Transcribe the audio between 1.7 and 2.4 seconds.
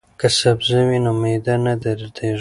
دردیږي.